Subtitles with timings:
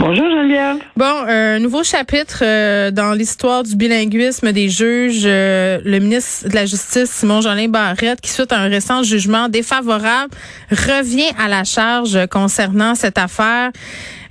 [0.00, 0.76] Bonjour, Geneviève.
[0.96, 5.22] Bon, un nouveau chapitre euh, dans l'histoire du bilinguisme des juges.
[5.24, 10.34] Euh, le ministre de la Justice, Simon-Jolin Barrette, qui suite à un récent jugement défavorable,
[10.70, 13.70] revient à la charge concernant cette affaire.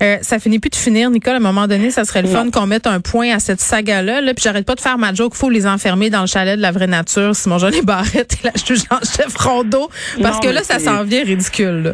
[0.01, 1.33] Euh, ça finit plus de finir, Nicole.
[1.33, 4.19] À un moment donné, ça serait le fun qu'on mette un point à cette saga-là.
[4.19, 5.33] Là, puis j'arrête pas de faire ma joke.
[5.33, 7.35] Faut les enfermer dans le chalet de la vraie nature.
[7.35, 9.89] Simon-Jolin Barrette et la juge en chef Rondeau.
[10.21, 11.83] Parce Non, que là, ça s'en vient ridicule.
[11.83, 11.91] là.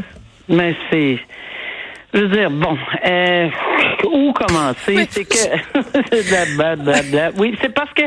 [0.49, 1.19] Mais c'est.
[2.13, 3.49] Je veux dire, bon, euh,
[4.11, 5.07] où commencer?
[5.09, 6.55] C'est que.
[6.57, 7.31] Blablabla.
[7.37, 8.03] oui, c'est parce que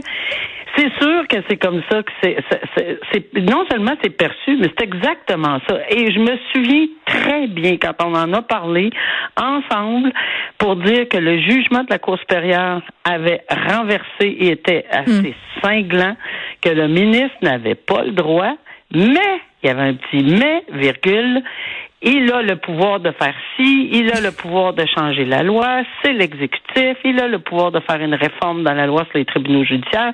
[0.76, 5.58] c'est sûr que c'est comme ça que c'est, non seulement c'est perçu, mais c'est exactement
[5.68, 5.78] ça.
[5.90, 8.90] Et je me souviens très bien quand on en a parlé
[9.36, 10.12] ensemble
[10.58, 16.16] pour dire que le jugement de la Cour supérieure avait renversé et était assez cinglant,
[16.62, 18.54] que le ministre n'avait pas le droit,
[18.92, 21.42] mais il y avait un petit mais, virgule,
[22.02, 25.82] il a le pouvoir de faire ci, il a le pouvoir de changer la loi,
[26.02, 29.24] c'est l'exécutif, il a le pouvoir de faire une réforme dans la loi sur les
[29.24, 30.12] tribunaux judiciaires,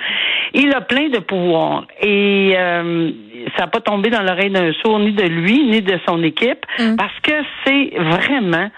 [0.55, 1.87] il a plein de pouvoirs.
[2.01, 3.11] Et euh,
[3.57, 6.65] ça n'a pas tombé dans l'oreille d'un sourd, ni de lui, ni de son équipe,
[6.97, 7.33] parce que
[7.65, 8.71] c'est vraiment...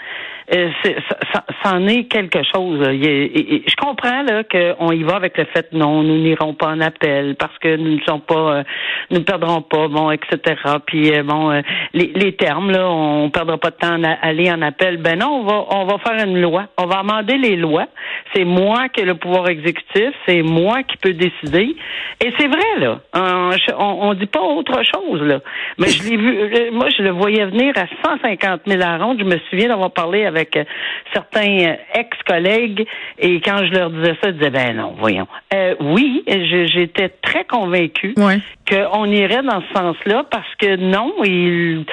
[0.52, 2.80] euh, c'est- ça, ça- en est quelque chose.
[2.92, 6.80] Il je comprends là qu'on y va avec le fait non, nous n'irons pas en
[6.80, 8.62] appel parce que nous ne sommes pas, euh,
[9.10, 10.56] nous ne perdrons pas, bon, etc.
[10.86, 11.60] Puis euh, bon, euh,
[11.92, 14.96] les, les termes là, on perdra pas de temps à aller en appel.
[14.96, 16.64] Ben non, on va, on va faire une loi.
[16.78, 17.86] On va amender les lois.
[18.34, 20.10] C'est moi qui ai le pouvoir exécutif.
[20.26, 21.76] C'est moi qui peux décider.
[22.24, 23.00] Et c'est vrai là.
[23.14, 25.40] On, on dit pas autre chose là.
[25.78, 26.38] Mais je l'ai vu.
[26.38, 29.18] euh, Moi, je le voyais venir à 150 000 à ronde.
[29.20, 30.64] Je me souviens d'avoir parlé avec euh,
[31.12, 32.86] certains euh, ex-collègues
[33.18, 35.26] et quand je leur disais ça, ils disaient ben non, voyons.
[35.54, 38.38] Euh, oui, j'étais très convaincue Ouais.
[38.68, 41.84] qu'on irait dans ce sens-là parce que non, il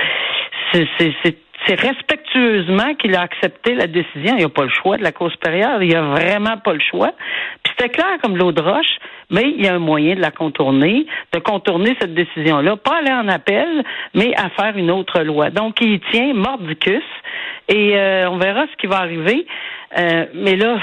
[0.73, 0.87] c'est
[1.67, 1.75] c'est
[2.27, 4.33] respectueusement qu'il a accepté la décision.
[4.33, 5.81] Il n'y a pas le choix de la Cour supérieure.
[5.81, 7.11] Il n'y a vraiment pas le choix.
[7.63, 8.97] Puis c'était clair comme l'eau de roche,
[9.29, 13.11] mais il y a un moyen de la contourner, de contourner cette décision-là, pas aller
[13.11, 13.83] en appel,
[14.13, 15.49] mais à faire une autre loi.
[15.49, 17.03] Donc, il tient mordicus
[17.67, 19.45] et euh, on verra ce qui va arriver.
[19.97, 20.77] Euh, mais là,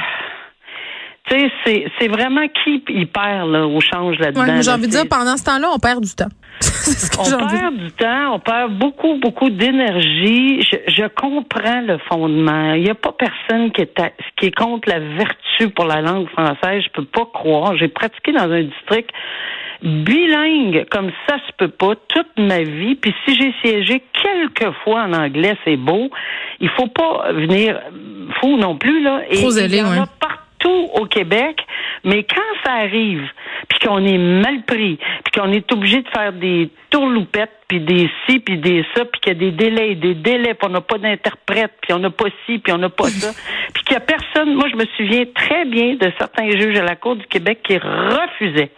[1.34, 4.42] tu sais, c'est, c'est vraiment qui y perd là, au change là-dedans.
[4.42, 6.28] Ouais, j'ai envie de dire, pendant ce temps-là, on perd du temps.
[6.60, 10.62] Ce on perd du temps, on perd beaucoup, beaucoup d'énergie.
[10.62, 12.74] Je, je comprends le fondement.
[12.74, 16.00] Il n'y a pas personne qui est, à- qui est contre la vertu pour la
[16.02, 16.82] langue française.
[16.84, 17.76] Je peux pas croire.
[17.76, 19.10] J'ai pratiqué dans un district
[19.82, 22.94] bilingue comme ça se peut pas toute ma vie.
[22.94, 26.10] Puis si j'ai siégé quelques fois en anglais, c'est beau.
[26.60, 27.80] Il faut pas venir
[28.40, 29.22] fou non plus là.
[29.30, 30.06] Et Trop il zélé, y en a ouais.
[30.20, 31.60] partout au Québec,
[32.04, 33.28] mais quand ça arrive,
[33.68, 38.10] puis qu'on est mal pris, puis qu'on est obligé de faire des tourloupettes, puis des
[38.28, 40.80] ci, puis des ça, puis qu'il y a des délais, des délais, puis on n'a
[40.82, 43.32] pas d'interprète, puis on n'a pas ci, puis on n'a pas ça,
[43.74, 44.54] puis qu'il y a personne.
[44.54, 47.78] Moi, je me souviens très bien de certains juges à la Cour du Québec qui
[47.78, 48.70] refusaient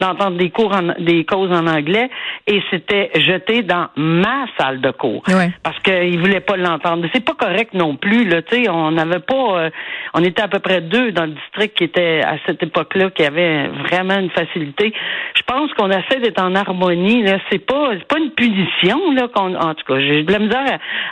[0.00, 2.10] d'entendre des cours en, des causes en anglais
[2.46, 5.50] et c'était jeté dans ma salle de cours Ouais.
[5.62, 7.06] parce qu'ils voulaient pas l'entendre.
[7.12, 9.70] C'est pas correct non plus là, tu sais, on n'avait pas euh,
[10.12, 13.24] on était à peu près deux dans le district qui étaient à cette époque-là qui
[13.24, 14.92] avaient vraiment une facilité.
[15.36, 19.28] Je pense qu'on essaie d'être en harmonie là, c'est pas c'est pas une punition là
[19.34, 20.64] qu'on en tout cas, j'ai de la misère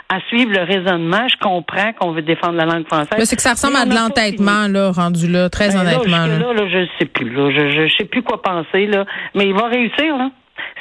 [0.09, 3.17] à, à suivre le raisonnement, je comprends qu'on veut défendre la langue française.
[3.17, 6.25] Mais c'est que ça ressemble à de l'entêtement, là, rendu là, très ben honnêtement.
[6.25, 6.67] là.
[6.67, 7.29] je sais plus.
[7.29, 8.87] Là, je, je, je sais plus quoi penser.
[8.87, 10.17] Là, mais il va réussir.
[10.17, 10.29] Là.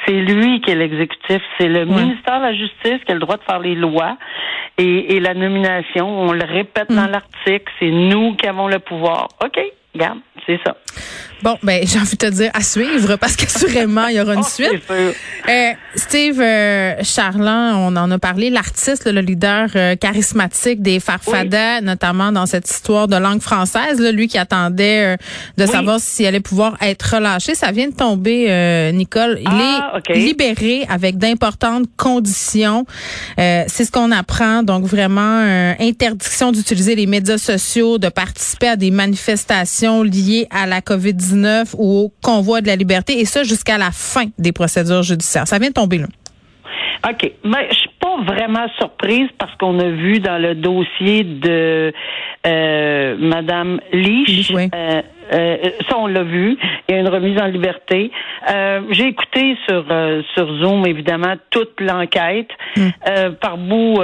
[0.06, 1.40] C'est lui qui est l'exécutif.
[1.58, 4.16] C'est le ministère de la Justice qui a le droit de faire les lois
[4.78, 6.08] et, et la nomination.
[6.08, 6.96] On le répète Mm.
[6.96, 7.72] dans l'article.
[7.78, 9.28] C'est nous qui avons le pouvoir.
[9.44, 9.58] OK,
[9.94, 10.74] regarde, c'est ça.
[11.42, 14.40] Bon, ben, j'ai envie de te dire à suivre parce qu'assurément, il y aura une
[14.44, 14.82] Oh, suite.
[14.90, 21.80] Euh, Steve euh, Charland, on en a parlé, l'artiste, le leader euh, charismatique des Farfadas,
[21.80, 25.16] notamment dans cette histoire de langue française, là, lui qui attendait euh,
[25.58, 27.56] de savoir s'il allait pouvoir être relâché.
[27.56, 29.38] Ça vient de tomber, euh, Nicole.
[29.40, 32.86] Il Ah, est libéré avec d'importantes conditions.
[33.40, 34.62] Euh, C'est ce qu'on apprend.
[34.62, 35.42] Donc vraiment,
[35.80, 42.04] interdiction d'utiliser les médias sociaux, de participer à des manifestations liées à la COVID-19 ou
[42.04, 45.46] au convoi de la liberté, et ça jusqu'à la fin des procédures judiciaires.
[45.46, 46.06] Ça vient de tomber là.
[47.08, 47.32] OK.
[47.44, 51.92] Mais je suis pas vraiment surprise parce qu'on a vu dans le dossier de
[52.46, 54.70] euh, Madame Oui.
[54.74, 55.02] euh,
[55.32, 55.56] Euh,
[55.88, 56.58] ça, on l'a vu.
[56.88, 58.10] Il y a une remise en liberté.
[58.50, 59.84] Euh, j'ai écouté sur
[60.34, 62.50] sur Zoom, évidemment, toute l'enquête.
[62.76, 62.90] Hmm.
[63.40, 63.98] par bout,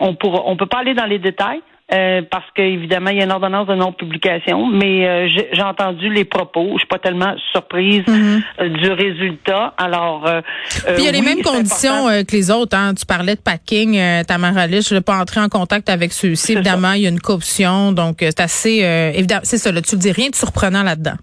[0.00, 1.60] on pourra, on peut pas aller dans les détails.
[1.92, 6.24] Euh, parce qu'évidemment, il y a une ordonnance de non-publication, mais euh, j'ai entendu les
[6.24, 6.70] propos.
[6.72, 8.42] Je suis pas tellement surprise mhm.
[8.60, 9.72] euh, du résultat.
[9.78, 10.28] Alors,
[10.68, 12.76] Puis il y a les mêmes conditions que les autres.
[12.76, 12.94] Hein.
[12.94, 16.52] Tu parlais de packing, Tamara Lich, je ne vais pas entrer en contact avec ceux-ci.
[16.54, 18.82] Évidemment, il y a une caution, donc c'est assez
[19.14, 19.38] évident.
[19.44, 21.16] C'est ça, là, tu ne dis rien de surprenant là-dedans.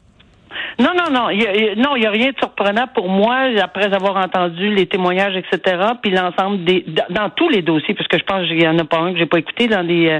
[0.79, 1.29] Non, non, non.
[1.29, 4.87] Il y non, il n'y a rien de surprenant pour moi après avoir entendu les
[4.87, 5.77] témoignages, etc.
[6.01, 8.83] Puis l'ensemble des dans tous les dossiers, parce que je pense qu'il y en a
[8.83, 10.19] pas un que j'ai pas écouté dans des euh,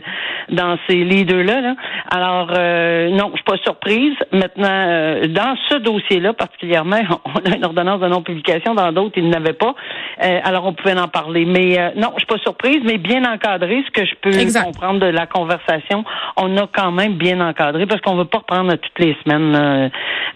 [0.50, 1.76] dans ces leaders là.
[2.10, 4.14] Alors euh, non, je suis pas surprise.
[4.32, 8.76] Maintenant, euh, dans ce dossier-là particulièrement, on a une ordonnance de non-publication.
[8.76, 9.76] Dans d'autres, ils n'avaient pas.
[10.20, 11.46] alors on pouvait en parler.
[11.46, 13.84] Mais non, je suis pas surprise, mais bien encadré.
[13.86, 16.04] Ce que je peux comprendre de la conversation,
[16.38, 19.92] on a quand même bien encadré parce qu'on veut pas reprendre toutes les semaines.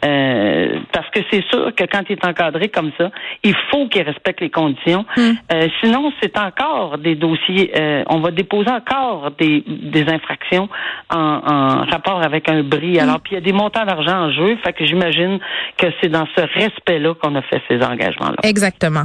[0.08, 3.10] Euh, parce que c'est sûr que quand il est encadré comme ça,
[3.44, 5.06] il faut qu'il respecte les conditions.
[5.16, 5.34] Hmm.
[5.52, 7.72] Euh, sinon, c'est encore des dossiers.
[7.76, 10.70] Euh, on va déposer encore des, des infractions
[11.10, 12.98] en, en rapport avec un bris.
[12.98, 13.04] Hmm.
[13.04, 14.58] Alors, puis il y a des montants d'argent en jeu.
[14.64, 15.40] Fait que j'imagine
[15.78, 18.38] que c'est dans ce respect-là qu'on a fait ces engagements-là.
[18.44, 19.04] Exactement.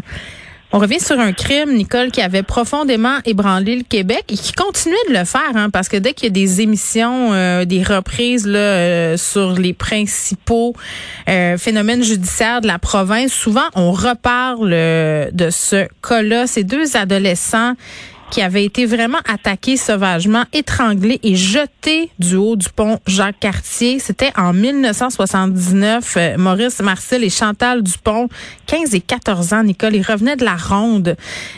[0.74, 4.96] On revient sur un crime, Nicole, qui avait profondément ébranlé le Québec et qui continuait
[5.06, 8.46] de le faire, hein, parce que dès qu'il y a des émissions, euh, des reprises
[8.46, 10.74] là, euh, sur les principaux
[11.28, 16.46] euh, phénomènes judiciaires de la province, souvent on reparle de ce cas-là.
[16.46, 17.74] Ces deux adolescents
[18.32, 23.98] qui avait été vraiment attaqué sauvagement, étranglé et jeté du haut du pont Jacques-Cartier.
[23.98, 26.14] C'était en 1979.
[26.16, 28.30] Euh, Maurice Marcel et Chantal Dupont,
[28.68, 31.14] 15 et 14 ans, Nicole, ils revenaient de la ronde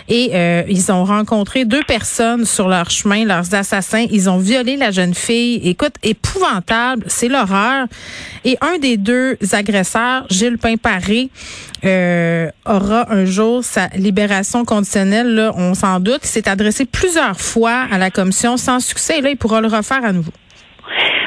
[0.09, 4.07] et euh, ils ont rencontré deux personnes sur leur chemin, leurs assassins.
[4.11, 5.61] Ils ont violé la jeune fille.
[5.63, 7.87] Écoute, épouvantable, c'est l'horreur.
[8.45, 11.31] Et un des deux agresseurs, Gilles Pimparé,
[11.85, 16.21] euh, aura un jour sa libération conditionnelle, là, on s'en doute.
[16.23, 19.69] Il s'est adressé plusieurs fois à la commission sans succès et là, il pourra le
[19.69, 20.33] refaire à nouveau.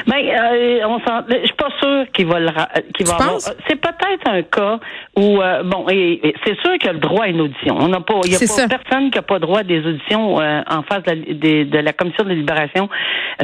[0.06, 2.48] Ben, euh, on s'en, je suis pas sûre qu'il va le,
[2.96, 3.40] qu'il va avoir.
[3.40, 4.80] C'est peut-être un cas
[5.16, 7.76] où, euh, bon, et, c'est sûr qu'il a le droit à une audition.
[7.78, 10.40] On n'a pas, il y a pas personne qui a pas droit à des auditions
[10.40, 12.88] euh, en face de la, de, la commission de libération.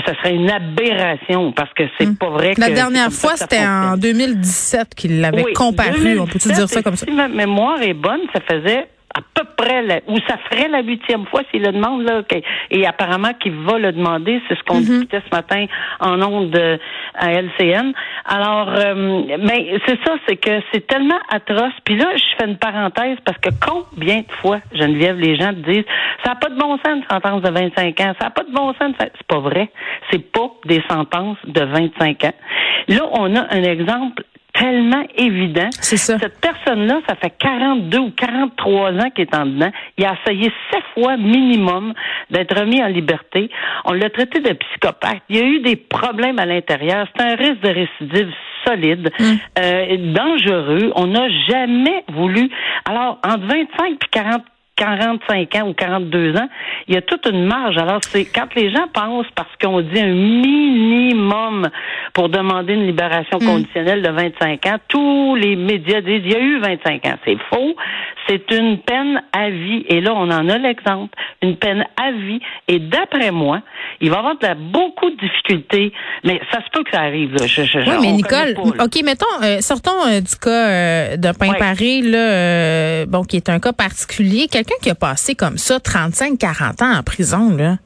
[0.07, 2.17] Ça serait une aberration parce que c'est hmm.
[2.17, 2.55] pas vrai.
[2.57, 6.19] La dernière fois, c'était en 2017 qu'il l'avait comparu.
[6.19, 7.07] on peut-tu dire ça comme ça?
[7.07, 10.83] Si ma mémoire est bonne, ça faisait à peu près, la, ou ça ferait la
[10.83, 12.23] huitième fois s'il le demande, là,
[12.71, 14.87] et apparemment qu'il va le demander, c'est ce qu'on mm-hmm.
[14.87, 15.67] discutait ce matin
[16.01, 16.77] en ondes euh,
[17.15, 17.93] à LCN.
[18.25, 21.73] Alors, euh, mais c'est ça, c'est que c'est tellement atroce.
[21.85, 25.85] Puis là, je fais une parenthèse parce que combien de fois, Geneviève, les gens disent,
[26.25, 28.53] ça n'a pas de bon sens une sentence de 25 ans, ça n'a pas de
[28.53, 28.95] bon sens.
[28.99, 29.71] C'est pas vrai.
[30.11, 32.35] C'est pas des sentences de 25 ans.
[32.89, 35.69] Là, on a un exemple tellement évident.
[35.81, 36.19] C'est ça.
[36.19, 39.71] Cette personne-là, ça fait 42 ou 43 ans qu'il est en dedans.
[39.99, 41.93] Il a essayé sept fois minimum
[42.31, 43.51] d'être remis en liberté.
[43.85, 45.23] On l'a traité de psychopathe.
[45.29, 47.07] Il y a eu des problèmes à l'intérieur.
[47.15, 48.33] C'est un risque de récidive
[48.67, 49.35] solide, mm.
[49.59, 50.93] euh, dangereux.
[50.95, 52.49] On n'a jamais voulu.
[52.89, 54.43] Alors, entre 25 et 40
[54.77, 56.49] 45 ans ou 42 ans,
[56.89, 57.77] il y a toute une marge.
[57.79, 61.69] Alors, c'est quand les gens pensent parce qu'on dit un minimum
[62.13, 63.47] pour demander une libération hmm.
[63.47, 67.19] conditionnelle de 25 ans, tous les médias disent il y a eu 25 ans.
[67.25, 67.77] C'est faux.
[68.29, 69.85] C'est une peine à vie.
[69.89, 71.15] Et là, on en a l'exemple.
[71.43, 72.41] Une peine à vie.
[72.69, 73.61] Et d'après moi,
[74.01, 75.93] il va y avoir de beaucoup de difficultés,
[76.25, 77.35] mais ça se peut que ça arrive.
[77.35, 77.45] Là.
[77.45, 83.23] oui, mais Nicole, OK, mettons, euh, sortons euh, du cas euh, de Pain-Paré, là, bon,
[83.25, 87.57] qui est un cas particulier quelqu'un qui a passé comme ça 35-40 ans en prison,
[87.57, 87.77] là.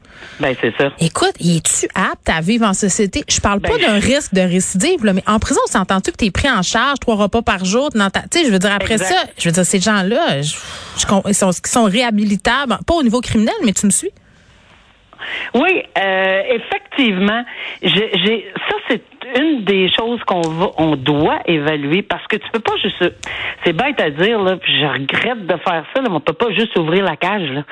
[0.41, 0.91] Ben, c'est ça.
[1.01, 3.23] Écoute, es-tu apte à vivre en société?
[3.29, 6.17] Je parle pas ben, d'un risque de récidive, là, mais en prison, on s'entend-tu que
[6.17, 7.91] tu es pris en charge trois repas par jour?
[7.91, 10.41] Tu sais, je veux dire, après ça, je veux dire, ces gens-là,
[11.27, 14.11] ils sont, sont réhabilitables, pas au niveau criminel, mais tu me suis?
[15.55, 17.45] Oui, euh, effectivement.
[17.83, 19.03] J'ai, ça, c'est
[19.39, 23.03] une des choses qu'on va, on doit évaluer parce que tu peux pas juste,
[23.65, 26.51] c'est bête à dire là, je regrette de faire ça, là, mais on peut pas
[26.53, 27.63] juste ouvrir la cage là.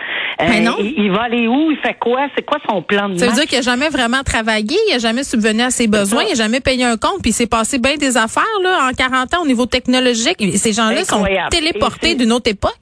[0.43, 0.77] Euh, non.
[0.79, 3.47] Il, va aller où, il fait quoi, c'est quoi son plan de Ça veut dire
[3.47, 6.61] qu'il a jamais vraiment travaillé, il a jamais subvenu à ses besoins, il a jamais
[6.61, 9.47] payé un compte, puis il s'est passé bien des affaires là en 40 ans au
[9.47, 10.37] niveau technologique.
[10.57, 12.73] Ces gens-là sont téléportés d'une autre époque.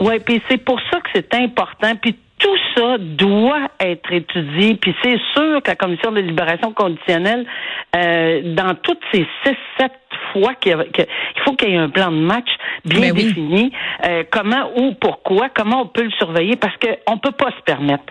[0.00, 1.94] Oui, puis c'est pour ça que c'est important.
[2.00, 4.74] Puis tout ça doit être étudié.
[4.74, 7.46] Puis c'est sûr que la commission de libération conditionnelle,
[7.96, 9.92] euh, dans toutes ces six, sept
[10.32, 10.76] fois qu'il
[11.44, 12.48] faut qu'il y ait un plan de match
[12.84, 13.72] bien ben défini.
[14.04, 17.62] euh, comment ou pourquoi, comment on peut le surveiller, parce qu'on ne peut pas se
[17.64, 18.04] permettre,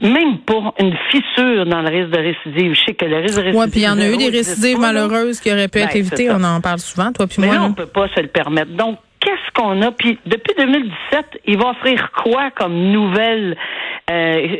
[0.00, 2.74] même pour une fissure dans le risque de récidive.
[2.74, 3.60] Je sais que le risque de récidive.
[3.60, 5.98] Oui, puis il y en a eu des récidives malheureuses qui auraient pu être ben,
[5.98, 6.30] évitées.
[6.30, 7.48] On en parle souvent, toi puis moi.
[7.48, 8.72] Mais là, on peut pas se le permettre.
[8.72, 9.90] Donc, qu'est-ce qu'on a?
[9.90, 13.56] Puis depuis 2017, il va offrir quoi comme nouvelle
[14.08, 14.58] euh,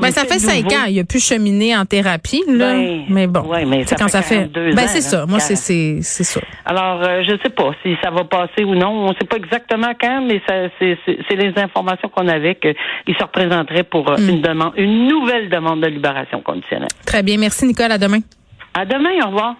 [0.00, 0.86] ben, ça fait cinq ans.
[0.88, 2.74] Il a pu cheminer en thérapie, là.
[2.74, 3.42] Ben, mais bon.
[3.42, 4.46] Ouais, mais ça quand ça fait.
[4.46, 5.24] Ben, c'est ça.
[5.26, 6.40] Moi, c'est, c'est, c'est ça.
[6.64, 9.06] Alors, euh, je sais pas si ça va passer ou non.
[9.06, 13.22] On sait pas exactement quand, mais ça, c'est, c'est, les informations qu'on avait qu'il se
[13.22, 14.28] représenterait pour euh, hmm.
[14.28, 16.88] une demande, une nouvelle demande de libération conditionnelle.
[17.06, 17.38] Très bien.
[17.38, 17.92] Merci, Nicole.
[17.92, 18.18] À demain.
[18.74, 19.24] À demain.
[19.24, 19.54] Au revoir.